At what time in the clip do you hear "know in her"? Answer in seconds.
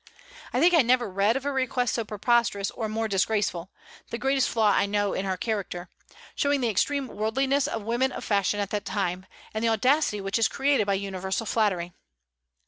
4.87-5.37